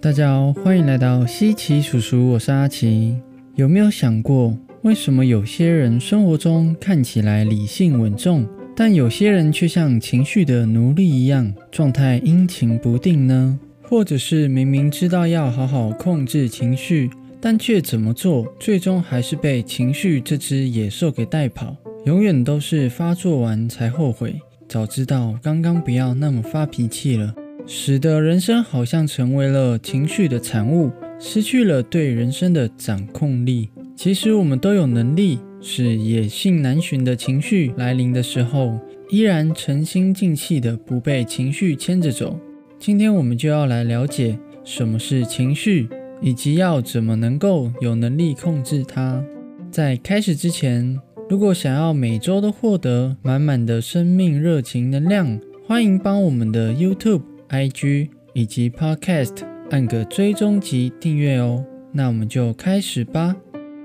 [0.00, 3.16] 大家好，欢迎来到西奇叔叔，我是阿奇。
[3.54, 13.58] 有没有想过，为什么有些人生活中看起来理性稳重，但有些人却像情绪的奴隶一样，状态阴晴不定呢？
[13.82, 17.10] 或者是明明知道要好好控制情绪，
[17.40, 21.76] 但却怎么做，最终还是被情绪这只野兽给带跑，
[22.06, 24.34] 永远都是发作完才后悔，
[24.72, 27.34] 早知道刚刚不要那么发脾气了。
[27.66, 30.90] 使得人生好像成为了情绪的产物，
[31.20, 33.68] 失去了对人生的掌控力。
[33.94, 38.80] 其实我们都有能力，是野性难寻的情绪来临的时候，
[39.10, 42.40] 依然沉心静气的不被情绪牵着走。
[42.78, 45.86] 今天我们就要来了解什么是情绪，
[46.22, 49.22] 以及要怎么能够有能力控制它。
[49.70, 50.98] 在开始之前，
[51.32, 57.22] 如果想要每周都获得满满的生命热情能量，欢迎帮我们的 YouTube。
[57.48, 59.38] IG 以及 Podcast
[59.70, 61.64] 按个追踪及订阅哦。
[61.90, 63.34] 那我们就开始吧。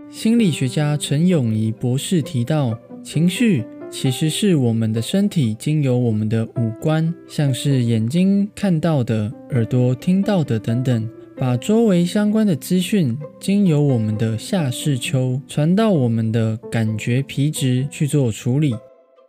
[0.10, 18.76] 心理学家陈永仪博士提到，情绪其实是我们的身体经由我们的五官，像是眼睛看到的、耳朵听到的等等，把周围相关的资讯经由我们的下视丘传到我们的感觉皮质去做处理。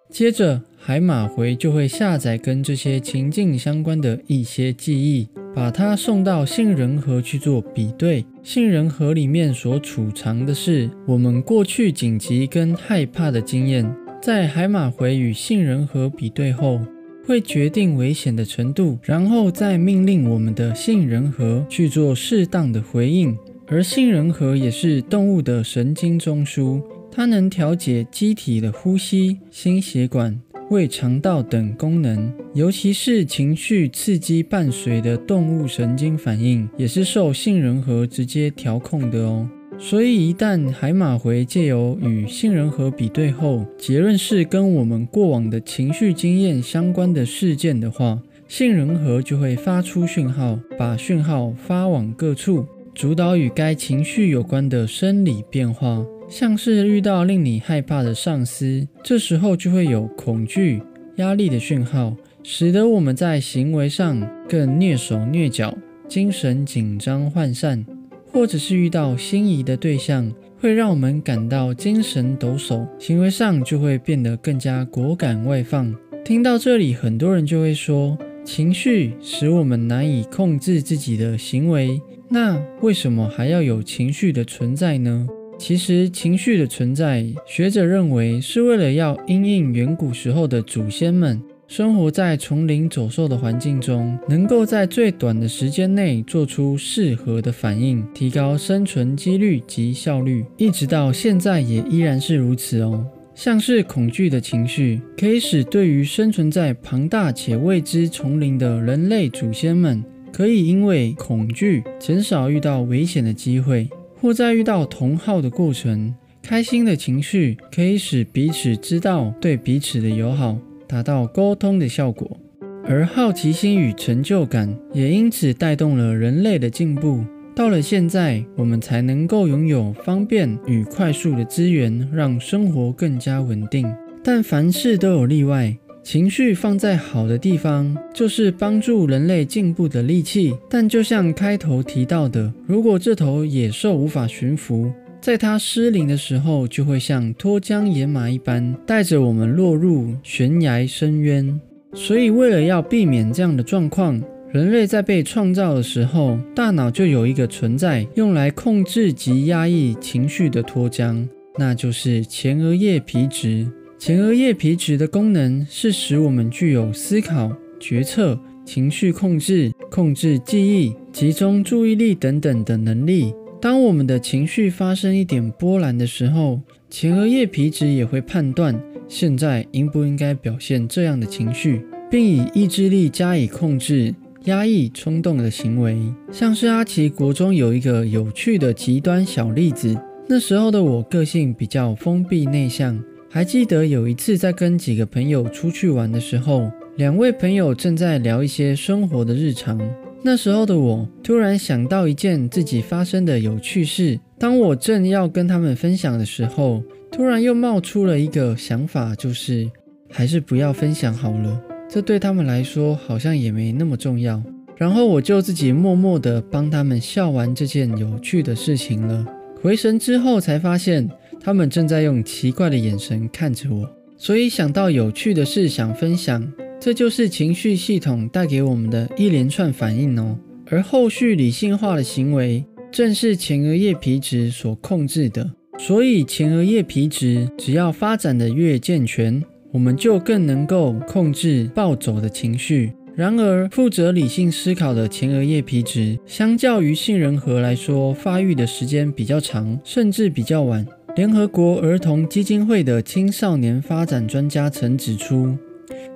[0.09, 8.25] 接着，海马回就会下载跟这些情境相关的一些记忆，把它送到杏仁核去做比对。
[8.43, 16.81] 杏仁核里面所储藏的是我们过去紧急跟害怕的经验，在海马回与杏仁核比对后，
[17.29, 23.37] 会决定危险的程度，然后再命令我们的杏仁核去做适当的回应。
[23.67, 26.83] 而杏仁核也是动物的神经中枢。
[27.13, 39.47] 它能调节机体的呼吸、心血管、胃肠道等功能，尤其是情绪刺激伴随的动物神经反应，也是受杏仁核直接调控的哦。
[39.81, 56.05] 所以，一旦海马回借由与杏仁核比对后，结论是跟我们过往的情绪经验相关的事件的话，杏仁核就会发出讯号，把讯号发往各处，主导与该情绪有关的生理变化。
[56.29, 60.83] 像是遇到令你害怕的上司，这时候就会有恐惧、
[61.17, 65.75] 压力的讯号，使得我们在行为上更蹑手蹑脚、
[66.07, 67.83] 精神紧张涣散；
[68.31, 75.95] 或者是遇到心仪的对象，会让我们感到精神抖擞，行为上就会变得更加果敢外放。
[76.25, 85.27] 听到这里，很多人就会说，情绪使我们难以控制自己的行为，那为什么还要有情绪的存在呢？
[85.59, 100.43] 其实，情绪的存在，学者认为是为了要因应远古时候的祖先们生活在丛林走兽的环境中，能够在最短的时间内做出适合的反应，提高生存几率及效率。
[100.57, 103.07] 一直到现在也依然是如此哦。
[103.35, 110.03] 像是恐惧的情绪，可以使对于生存在庞大且未知丛林的人类祖先们，
[110.33, 113.87] 可以因为恐惧减少遇到危险的机会。
[114.19, 120.59] 或在遇到同好的过程，开心的情绪可以使彼此知道对彼此的友好，
[120.89, 122.39] 达到沟通的效果。
[122.85, 127.23] 而好奇心与成就感也因此带动了人类的进步。
[127.55, 133.87] 到了现在，我们才能够拥有方便与快速的资源，让生活更加稳定。
[134.25, 135.77] 但凡事都有例外。
[136.05, 140.55] 情绪放在好的地方，就是帮助人类进步的利器。
[140.71, 144.91] 但就像开头提到的，如果这头野兽无法驯服，
[145.29, 151.61] 在它失灵的时候，就会像脱缰野马一般，带着我们落入悬崖深渊。
[151.93, 154.19] 所以，为了要避免这样的状况，
[154.51, 161.29] 人类在被创造的时候，大脑就有一个存在，用来控制及压抑情绪的脱缰，
[161.59, 163.67] 那就是前额叶皮质。
[163.99, 173.35] 前额叶皮质的功能是使我们具有思考、决策、情绪控制、控制记忆、集中注意力等等的能力。
[173.61, 184.15] 当我们的情绪发生一点波澜的时候，前额叶皮质也会判断现在应不应该表现这样的情绪，并以意志力加以控制、
[184.45, 185.99] 压抑冲动的行为。
[186.31, 193.03] 像是阿奇国中有一个有趣的极端小例子，那时候的我个性比较封闭内向。
[193.29, 199.79] 还记得有一次在跟几个朋友出去玩的时候，两位朋友正在聊一些生活的日常。
[200.23, 204.19] 那时候的我突然想到一件自己发生的有趣事。
[204.39, 209.71] 当我正要跟他们分享的时候，突然又冒出了一个想法，就是
[210.11, 211.61] 还是不要分享好了。
[211.89, 214.43] 这对他们来说好像也没那么重要。
[214.77, 219.27] 然后我就自己默默地帮他们笑完这件有趣的事情了。
[219.61, 221.09] 回神之后才发现，
[221.41, 223.89] 他们正在用奇怪的眼神看着我。
[224.17, 230.39] 所以想到有趣的事想分享，这就是情绪系统带给我们的一连串反应哦。
[230.71, 235.51] 而后续理性化的行为，正是前额叶皮质所控制的。
[235.79, 239.43] 所以前额叶皮质只要发展的越健全，
[239.73, 242.93] 我们就更能够控制暴走的情绪。
[243.17, 250.87] 然而，负责理性思考的前额叶皮质，相较于杏仁核来说，发育的时间比较长，甚至比较晚。
[251.17, 255.57] 联合国儿童基金会的青少年发展专家曾指出，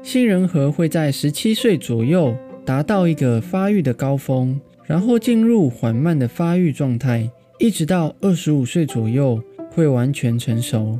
[0.02, 10.98] 杏仁核会在十七岁左右达到一个发育的高峰，然后进入缓慢的发育状态，一直到二十五岁左右会完全成熟。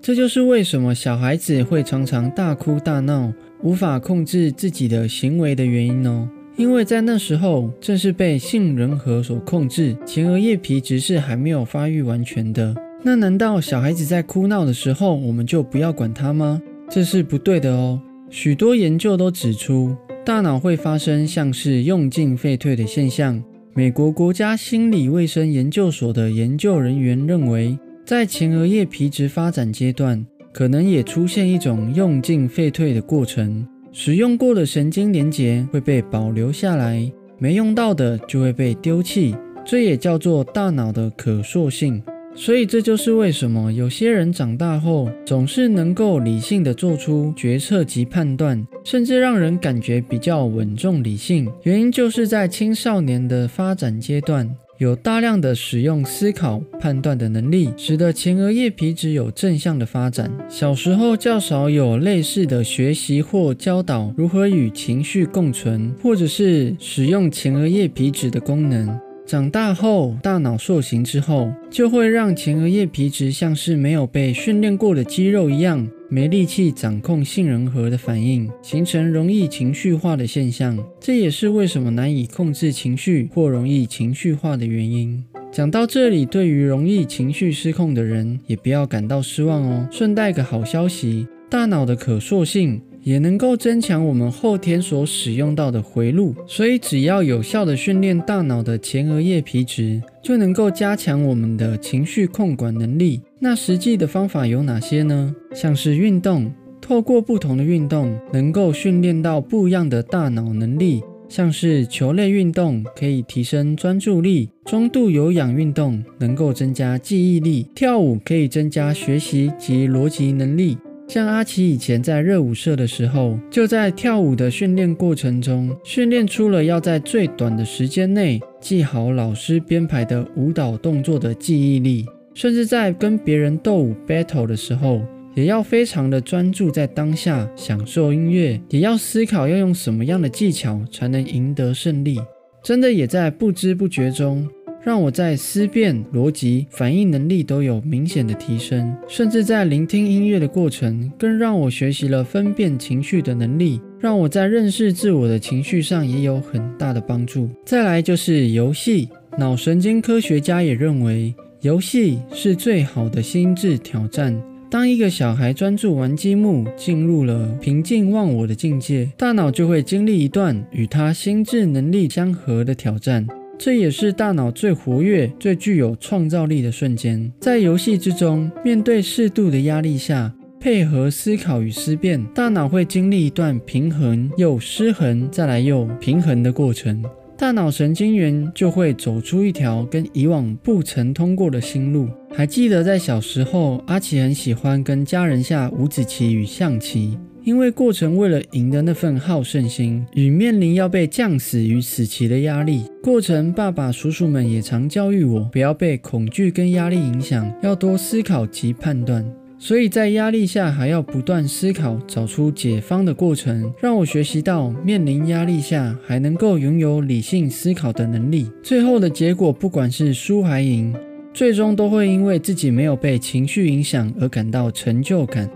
[0.00, 3.32] 这就是为什么小孩子会常常大哭大闹。
[3.62, 12.74] 无法控制自己的行为的原因哦，因为在那时候正是被杏仁核所控制，前额叶皮质是还没有发育完全的。
[13.02, 16.60] 那难道小孩子在哭闹的时候，我们就不要管他吗？
[16.90, 17.98] 这是不对的哦。
[18.36, 19.94] 许多研究都指出，
[20.26, 23.40] 大脑会发生像是用进废退的现象。
[23.74, 30.26] 美国国家心理卫生研究所的研究人员认为，在前额叶皮质发展阶段。
[30.52, 37.08] 可能也出现一种用进废退的过程，使用过的神经连结会被保留下来，
[37.38, 42.02] 没用到的就会被丢弃，这也叫做大脑的可塑性。
[42.34, 54.54] 所以这就是为什么有些人长大后总是能够理性的做出决策及判断，甚至让人感觉比较稳重理性，原因就是在青少年的发展阶段。
[54.78, 60.28] 有大量的使用思考判断的能力，使得前额叶皮质有正向的发展。
[60.48, 68.98] 小时候较少有类似的学习或教导如何与情绪共存，或者是使用前额叶皮质的功能。
[69.26, 80.78] 长大后，大脑塑形之后，就会让前额叶皮质像是没有被训练过的肌肉一样，没力气掌控杏仁核的反应，形成容易情绪化的现象。
[81.00, 85.24] 这也是为什么难以控制情绪或容易情绪化的原因。
[85.50, 89.88] 讲到这里，对于容易情绪失控的人，也不要感到失望哦。
[89.90, 92.78] 顺带个好消息，大脑的可塑性。
[93.04, 103.20] 也能够增强我们后天所使用到的回路，所以只要有效的训练大脑的前额叶皮质，就能够加强我们的情绪控管能力。
[103.38, 105.34] 那实际的方法有哪些呢？
[105.54, 111.02] 像是运动，透过不同的运动，能够训练到不一样的大脑能力。
[111.28, 120.78] 像是球类运动可以提升专注力，中度有氧运动能够增加记忆力，跳舞可以增加学习及逻辑能力。
[121.06, 135.02] 像阿奇以前在热舞社的时候，就在跳舞的训练过程中，训练出了要在最短的时间内记好老师编排的舞蹈动作的记忆力，甚至在跟别人斗舞 battle 的时候，
[135.34, 142.18] 也要非常的专注在当下，享受音乐，也要思考要用什么样的技巧才能赢得胜利。
[142.62, 144.48] 真的也在不知不觉中。
[144.84, 157.48] 让我在思辨、逻辑、反应能力都有明显的提升，甚至在聆听音乐的过程，更让我学习了分辨情绪的能力，让我在认识自我的情绪上也有很大的帮助。
[157.64, 164.38] 再来就是游戏，脑神经科学家也认为，游戏是最好的心智挑战。
[164.70, 173.26] 当一个小孩专注玩积木，进入了平静忘我的境界，大脑就会经历一段与他心智能力相合的挑战。
[173.58, 177.32] 这也是大脑最活跃、最具有创造力的瞬间。
[177.40, 187.02] 在游戏之中，面对适度的压力下，配合思考与思辨，大脑会经历一段平衡又失衡，再来又平衡的过程。
[187.36, 192.08] 大脑神经元就会走出一条跟以往不曾通过的新路。
[192.32, 197.18] 还记得在小时候，阿奇很喜欢跟家人下五子棋与象棋。
[197.44, 209.22] 因为过程为了赢的那份好胜心，与面临要被降死于死棋的压力，过程爸爸叔叔们也常教育我，不要被恐惧跟压力影响，要多思考及判断。
[209.58, 218.50] 所以在压力下还要不断思考，找出解方的过程，让我学习到面临压力下还能够拥有理性思考的能力。
[218.62, 220.94] 最后的结果，不管是输还赢，
[221.34, 225.46] 最终都会因为自己没有被情绪影响而感到成就感。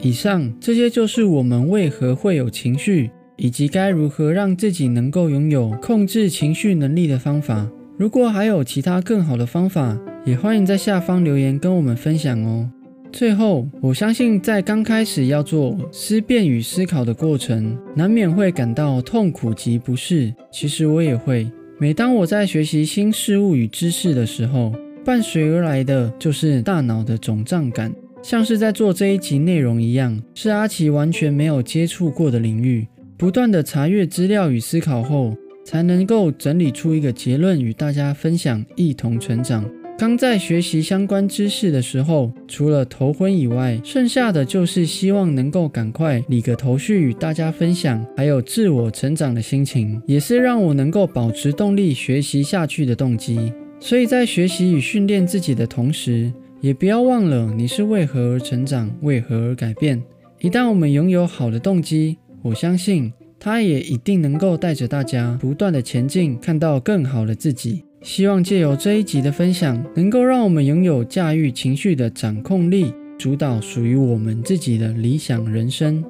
[0.00, 7.68] 以上这些就是我们为何会有情绪，以及该如何让自己能够拥有控制情绪能力的方法。
[7.96, 12.68] 如果还有其他更好的方法，也欢迎在下方留言跟我们分享哦。
[13.12, 20.34] 最后，我相信在刚开始要做思辨与思考的过程，难免会感到痛苦及不适。
[20.50, 21.48] 其实我也会。
[21.78, 24.72] 每当我在学习新事物与知识的时候，
[25.04, 27.94] 伴随而来的就是大脑的肿胀感，
[28.24, 32.88] 像是在做这一集内容一样，是阿奇完全没有接触过的领域。
[33.18, 39.70] 不断的查阅资料与思考后，才能够整理出一个结论与大家分享，一同成长。
[39.98, 53.52] 刚在学习相关知识的时候，除了头昏以外，剩下的就是希望能够赶快理个头绪与大家分享，还有自我成长的心情，也是让我能够保持动力学习下去的动机。
[53.78, 56.32] 所以在学习与训练自己的同时，
[56.64, 60.02] 也不要忘了你是为何而成长，为何而改变。
[60.40, 67.84] 一旦我们拥有好的动机，我相信它也一定能够带着大家不断的前进，看到更好的自己。
[68.00, 76.02] 希望借由这一集的分享，能够让我们拥有驾驭情绪的掌控力，主导属于我们自己的理想人生。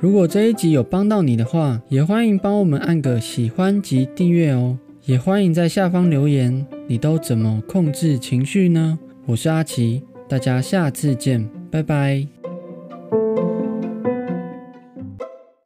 [0.00, 4.78] 如果这一集有帮到你的话，也欢迎帮我们按个喜欢及订阅哦。
[5.04, 8.98] 也欢迎在下方留言，你都怎么控制情绪呢？
[9.30, 12.26] 我是阿奇，大家下次见，拜拜。